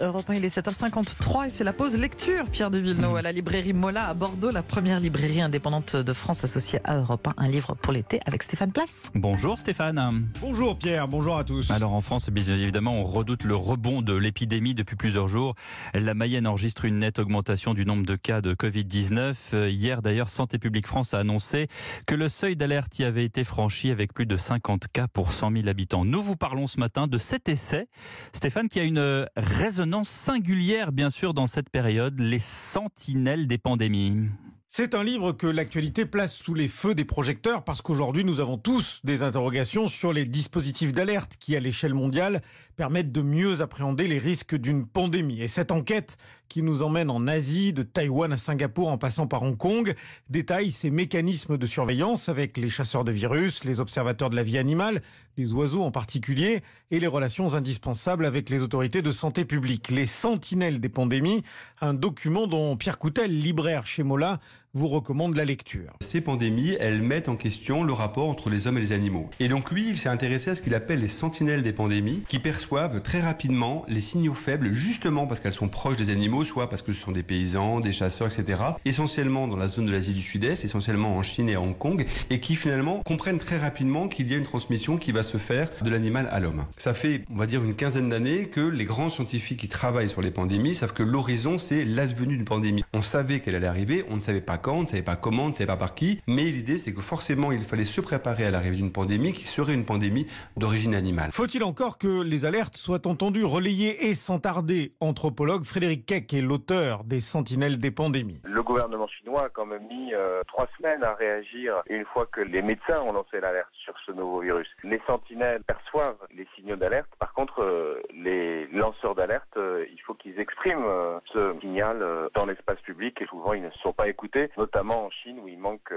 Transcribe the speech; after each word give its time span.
Europe 0.00 0.30
1, 0.30 0.34
il 0.36 0.44
est 0.46 0.56
7h53 0.56 1.46
et 1.46 1.50
c'est 1.50 1.62
la 1.62 1.74
pause 1.74 1.98
lecture, 1.98 2.46
Pierre 2.48 2.70
de 2.70 2.78
Villeneuve, 2.78 3.16
à 3.16 3.22
la 3.22 3.32
librairie 3.32 3.74
Mola 3.74 4.06
à 4.06 4.14
Bordeaux, 4.14 4.50
la 4.50 4.62
première 4.62 4.98
librairie 4.98 5.42
indépendante 5.42 5.94
de 5.94 6.12
France 6.14 6.42
associée 6.42 6.80
à 6.84 6.96
Europe 6.96 7.28
1. 7.28 7.34
Un 7.36 7.48
livre 7.48 7.74
pour 7.74 7.92
l'été 7.92 8.18
avec 8.24 8.42
Stéphane 8.42 8.72
Place. 8.72 9.10
Bonjour 9.14 9.58
Stéphane. 9.58 10.26
Bonjour 10.40 10.78
Pierre, 10.78 11.06
bonjour 11.06 11.36
à 11.36 11.44
tous. 11.44 11.70
Alors 11.70 11.92
en 11.92 12.00
France, 12.00 12.30
bien 12.30 12.44
évidemment, 12.44 12.94
on 12.94 13.04
redoute 13.04 13.44
le 13.44 13.54
rebond 13.54 14.00
de 14.00 14.14
l'épidémie 14.14 14.74
depuis 14.74 14.96
plusieurs 14.96 15.28
jours. 15.28 15.54
La 15.92 16.14
Mayenne 16.14 16.46
enregistre 16.46 16.86
une 16.86 17.00
nette 17.00 17.18
augmentation 17.18 17.74
du 17.74 17.84
nombre 17.84 18.06
de 18.06 18.16
cas 18.16 18.40
de 18.40 18.54
Covid-19. 18.54 19.68
Hier 19.68 20.00
d'ailleurs, 20.00 20.30
Santé 20.30 20.58
publique 20.58 20.86
France 20.86 21.12
a 21.12 21.18
annoncé 21.18 21.68
que 22.06 22.14
le 22.14 22.30
seuil 22.30 22.56
d'alerte 22.56 22.98
y 22.98 23.04
avait 23.04 23.26
été 23.26 23.44
franchi 23.44 23.90
avec 23.90 24.14
plus 24.14 24.26
de 24.26 24.38
50 24.38 24.88
cas 24.90 25.08
pour 25.08 25.32
100 25.32 25.52
000 25.52 25.68
habitants. 25.68 26.06
Nous 26.06 26.22
vous 26.22 26.36
parlons 26.36 26.66
ce 26.66 26.80
matin 26.80 27.06
de 27.06 27.18
cet 27.18 27.50
essai, 27.50 27.88
Stéphane, 28.32 28.70
qui 28.70 28.80
a 28.80 28.84
une 28.84 29.26
résonance 29.36 29.89
singulière, 30.04 30.92
bien 30.92 31.10
sûr, 31.10 31.34
dans 31.34 31.46
cette 31.46 31.70
période, 31.70 32.20
les 32.20 32.38
sentinelles 32.38 33.46
des 33.46 33.58
pandémies. 33.58 34.28
C'est 34.72 34.94
un 34.94 35.02
livre 35.02 35.32
que 35.32 35.48
l'actualité 35.48 36.06
place 36.06 36.32
sous 36.32 36.54
les 36.54 36.68
feux 36.68 36.94
des 36.94 37.04
projecteurs 37.04 37.64
parce 37.64 37.82
qu'aujourd'hui 37.82 38.24
nous 38.24 38.38
avons 38.38 38.56
tous 38.56 39.00
des 39.02 39.24
interrogations 39.24 39.88
sur 39.88 40.12
les 40.12 40.24
dispositifs 40.24 40.92
d'alerte 40.92 41.32
qui 41.40 41.56
à 41.56 41.60
l'échelle 41.60 41.92
mondiale 41.92 42.40
permettent 42.76 43.10
de 43.10 43.20
mieux 43.20 43.62
appréhender 43.62 44.06
les 44.06 44.18
risques 44.18 44.54
d'une 44.54 44.86
pandémie. 44.86 45.42
Et 45.42 45.48
cette 45.48 45.72
enquête 45.72 46.18
qui 46.50 46.62
nous 46.62 46.82
emmène 46.82 47.10
en 47.10 47.28
Asie, 47.28 47.72
de 47.72 47.84
Taïwan 47.84 48.32
à 48.32 48.36
Singapour 48.36 48.88
en 48.88 48.98
passant 48.98 49.28
par 49.28 49.44
Hong 49.44 49.56
Kong, 49.56 49.94
détaille 50.28 50.72
ces 50.72 50.90
mécanismes 50.90 51.56
de 51.56 51.64
surveillance 51.64 52.28
avec 52.28 52.58
les 52.58 52.68
chasseurs 52.68 53.04
de 53.04 53.12
virus, 53.12 53.64
les 53.64 53.80
observateurs 53.80 54.30
de 54.30 54.36
la 54.36 54.42
vie 54.42 54.58
animale, 54.58 55.00
des 55.36 55.52
oiseaux 55.54 55.82
en 55.82 55.92
particulier, 55.92 56.60
et 56.90 56.98
les 56.98 57.06
relations 57.06 57.54
indispensables 57.54 58.26
avec 58.26 58.50
les 58.50 58.62
autorités 58.62 59.00
de 59.00 59.12
santé 59.12 59.44
publique. 59.44 59.90
Les 59.90 60.06
sentinelles 60.06 60.80
des 60.80 60.88
pandémies, 60.88 61.42
un 61.80 61.94
document 61.94 62.48
dont 62.48 62.76
Pierre 62.76 62.98
Coutel, 62.98 63.40
libraire 63.40 63.86
chez 63.86 64.02
Mola, 64.02 64.40
vous 64.72 64.86
recommande 64.86 65.34
la 65.34 65.44
lecture. 65.44 65.92
Ces 66.00 66.20
pandémies, 66.20 66.76
elles 66.78 67.02
mettent 67.02 67.28
en 67.28 67.34
question 67.34 67.82
le 67.82 67.92
rapport 67.92 68.28
entre 68.28 68.50
les 68.50 68.66
hommes 68.66 68.78
et 68.78 68.80
les 68.80 68.92
animaux. 68.92 69.28
Et 69.40 69.48
donc 69.48 69.72
lui, 69.72 69.88
il 69.88 69.98
s'est 69.98 70.08
intéressé 70.08 70.50
à 70.50 70.54
ce 70.54 70.62
qu'il 70.62 70.74
appelle 70.74 71.00
les 71.00 71.08
sentinelles 71.08 71.62
des 71.62 71.72
pandémies, 71.72 72.22
qui 72.28 72.38
perçoivent 72.38 73.02
très 73.02 73.20
rapidement 73.20 73.84
les 73.88 74.00
signaux 74.00 74.34
faibles, 74.34 74.72
justement 74.72 75.26
parce 75.26 75.40
qu'elles 75.40 75.52
sont 75.52 75.68
proches 75.68 75.96
des 75.96 76.10
animaux, 76.10 76.39
soit 76.44 76.68
parce 76.68 76.82
que 76.82 76.92
ce 76.92 77.00
sont 77.00 77.12
des 77.12 77.22
paysans, 77.22 77.80
des 77.80 77.92
chasseurs, 77.92 78.28
etc. 78.28 78.60
Essentiellement 78.84 79.48
dans 79.48 79.56
la 79.56 79.68
zone 79.68 79.86
de 79.86 79.92
l'Asie 79.92 80.14
du 80.14 80.22
Sud-Est, 80.22 80.64
essentiellement 80.64 81.16
en 81.16 81.22
Chine 81.22 81.48
et 81.48 81.54
à 81.54 81.60
Hong 81.60 81.76
Kong, 81.76 82.06
et 82.30 82.40
qui 82.40 82.56
finalement 82.56 83.00
comprennent 83.04 83.38
très 83.38 83.58
rapidement 83.58 84.08
qu'il 84.08 84.30
y 84.30 84.34
a 84.34 84.36
une 84.36 84.44
transmission 84.44 84.96
qui 84.96 85.12
va 85.12 85.22
se 85.22 85.38
faire 85.38 85.70
de 85.82 85.90
l'animal 85.90 86.28
à 86.30 86.40
l'homme. 86.40 86.66
Ça 86.76 86.94
fait, 86.94 87.24
on 87.32 87.36
va 87.36 87.46
dire, 87.46 87.62
une 87.64 87.74
quinzaine 87.74 88.08
d'années 88.08 88.48
que 88.48 88.60
les 88.60 88.84
grands 88.84 89.10
scientifiques 89.10 89.60
qui 89.60 89.68
travaillent 89.68 90.10
sur 90.10 90.20
les 90.20 90.30
pandémies 90.30 90.74
savent 90.74 90.92
que 90.92 91.02
l'horizon, 91.02 91.58
c'est 91.58 91.84
l'advenue 91.84 92.36
d'une 92.36 92.44
pandémie. 92.44 92.84
On 92.92 93.02
savait 93.02 93.40
qu'elle 93.40 93.54
allait 93.54 93.66
arriver, 93.66 94.04
on 94.08 94.16
ne 94.16 94.20
savait 94.20 94.40
pas 94.40 94.58
quand, 94.58 94.78
on 94.78 94.82
ne 94.82 94.86
savait 94.86 95.02
pas 95.02 95.16
comment, 95.16 95.44
on 95.44 95.48
ne 95.50 95.54
savait 95.54 95.66
pas 95.66 95.76
par 95.76 95.94
qui, 95.94 96.20
mais 96.26 96.44
l'idée 96.44 96.78
c'est 96.78 96.92
que 96.92 97.00
forcément 97.00 97.52
il 97.52 97.62
fallait 97.62 97.84
se 97.84 98.00
préparer 98.00 98.44
à 98.44 98.50
l'arrivée 98.50 98.76
d'une 98.76 98.92
pandémie 98.92 99.32
qui 99.32 99.46
serait 99.46 99.74
une 99.74 99.84
pandémie 99.84 100.26
d'origine 100.56 100.94
animale. 100.94 101.30
Faut-il 101.32 101.62
encore 101.64 101.98
que 101.98 102.22
les 102.22 102.44
alertes 102.44 102.76
soient 102.76 103.06
entendues, 103.06 103.44
relayées 103.44 104.06
et 104.08 104.14
sans 104.14 104.38
tarder? 104.38 104.92
Anthropologue 105.00 105.64
Frédéric 105.64 106.06
Keck 106.06 106.26
est 106.38 106.42
l'auteur 106.42 107.04
des 107.04 107.20
Sentinelles 107.20 107.78
des 107.78 107.90
pandémies. 107.90 108.40
Le 108.44 108.62
gouvernement 108.62 109.08
chinois 109.08 109.44
a 109.44 109.48
quand 109.48 109.66
même 109.66 109.86
mis 109.86 110.14
euh, 110.14 110.42
trois 110.46 110.68
semaines 110.76 111.02
à 111.02 111.14
réagir 111.14 111.82
une 111.88 112.04
fois 112.06 112.26
que 112.26 112.40
les 112.40 112.62
médecins 112.62 113.00
ont 113.02 113.12
lancé 113.12 113.40
l'alerte 113.40 113.70
sur 113.84 113.94
ce 114.06 114.12
nouveau 114.12 114.40
virus. 114.40 114.68
Les 114.84 115.00
sentinelles 115.06 115.62
perçoivent 115.64 116.26
les 116.34 116.46
signaux 116.54 116.76
d'alerte. 116.76 117.10
Contre, 117.40 117.62
euh, 117.62 118.02
les 118.12 118.66
lanceurs 118.66 119.14
d'alerte, 119.14 119.56
euh, 119.56 119.86
il 119.90 119.98
faut 120.02 120.12
qu'ils 120.12 120.38
expriment 120.38 120.84
ce 121.32 121.58
signal 121.62 122.04
dans 122.34 122.44
l'espace 122.44 122.78
public 122.82 123.16
et 123.22 123.26
souvent 123.28 123.54
ils 123.54 123.62
ne 123.62 123.70
sont 123.82 123.94
pas 123.94 124.08
écoutés, 124.08 124.50
notamment 124.58 125.06
en 125.06 125.10
Chine 125.10 125.40
où 125.42 125.48
il 125.48 125.58
manque 125.58 125.90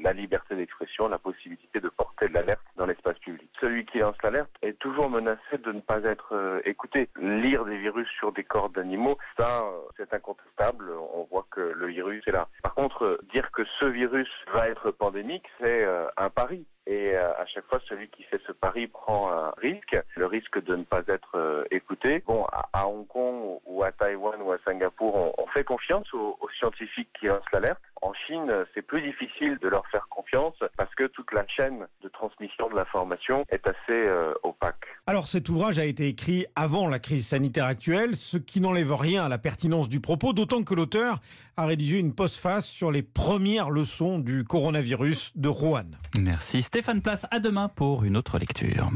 la 0.00 0.12
liberté 0.12 0.54
d'expression, 0.54 1.08
la 1.08 1.18
possibilité 1.18 1.80
de 1.80 1.88
porter 1.88 2.28
l'alerte 2.28 2.62
dans 2.76 2.86
l'espace 2.86 3.18
public. 3.18 3.50
Celui 3.60 3.84
qui 3.86 3.98
lance 3.98 4.14
l'alerte 4.22 4.52
est 4.62 4.78
toujours 4.78 5.10
menacé 5.10 5.58
de 5.58 5.72
ne 5.72 5.80
pas 5.80 6.00
être 6.04 6.62
écouté. 6.64 7.08
Lire 7.20 7.64
des 7.64 7.78
virus 7.78 8.08
sur 8.20 8.30
des 8.30 8.44
corps 8.44 8.70
d'animaux, 8.70 9.18
ça 9.36 9.64
c'est 9.96 10.14
incontestable. 10.14 10.92
On 10.92 11.26
voit 11.28 11.46
que 11.50 11.60
le 11.60 11.86
virus 11.88 12.22
est 12.28 12.32
là. 12.32 12.46
Par 12.62 12.74
contre, 12.74 13.18
dire 13.32 13.50
que 13.50 13.62
ce 13.80 13.86
virus 13.86 14.30
va 14.52 14.68
être 14.68 14.92
pandémique, 14.92 15.46
c'est 15.60 15.84
un 16.16 16.30
pari. 16.30 16.64
Et 16.86 17.16
à 17.16 17.46
chaque 17.46 17.64
fois, 17.66 17.80
celui 17.88 18.08
qui 18.08 18.24
fait 18.24 18.40
ce 18.46 18.52
pari 18.52 18.86
prend 18.86 19.32
un 19.32 19.54
risque, 19.56 19.96
le 20.16 20.26
risque 20.26 20.62
de 20.62 20.76
ne 20.76 20.84
pas 20.84 21.02
être 21.08 21.66
écouté. 21.70 22.22
Bon, 22.26 22.44
à 22.72 22.86
Hong 22.86 23.06
Kong 23.06 23.60
ou 23.64 23.82
à 23.82 23.92
Taïwan 23.92 24.40
ou 24.42 24.52
à 24.52 24.58
Singapour, 24.64 25.34
on, 25.38 25.46
fait 25.46 25.64
confiance 25.64 26.12
aux, 26.12 26.38
scientifiques 26.58 27.08
qui 27.18 27.26
lancent 27.26 27.50
l'alerte. 27.52 27.80
En 28.02 28.12
Chine, 28.12 28.52
c'est 28.74 28.82
plus 28.82 29.00
difficile 29.00 29.58
de 29.58 29.68
leur 29.68 29.86
faire 29.86 30.06
confiance 30.34 30.54
parce 30.76 30.94
que 30.94 31.06
toute 31.06 31.32
la 31.32 31.46
chaîne 31.48 31.86
de 32.02 32.08
transmission 32.08 32.68
de 32.68 32.76
l'information 32.76 33.44
est 33.50 33.66
assez 33.66 33.76
euh, 33.90 34.32
opaque. 34.42 34.84
Alors 35.06 35.26
cet 35.26 35.48
ouvrage 35.48 35.78
a 35.78 35.84
été 35.84 36.08
écrit 36.08 36.46
avant 36.56 36.88
la 36.88 36.98
crise 36.98 37.28
sanitaire 37.28 37.66
actuelle, 37.66 38.16
ce 38.16 38.36
qui 38.36 38.60
n'enlève 38.60 38.92
rien 38.92 39.24
à 39.24 39.28
la 39.28 39.38
pertinence 39.38 39.88
du 39.88 40.00
propos, 40.00 40.32
d'autant 40.32 40.62
que 40.62 40.74
l'auteur 40.74 41.18
a 41.56 41.66
rédigé 41.66 41.98
une 41.98 42.14
postface 42.14 42.66
sur 42.66 42.90
les 42.90 43.02
premières 43.02 43.70
leçons 43.70 44.18
du 44.18 44.44
coronavirus 44.44 45.32
de 45.36 45.48
Wuhan. 45.48 45.84
Merci 46.18 46.62
Stéphane 46.62 47.02
Place, 47.02 47.26
à 47.30 47.40
demain 47.40 47.68
pour 47.68 48.04
une 48.04 48.16
autre 48.16 48.38
lecture. 48.38 48.90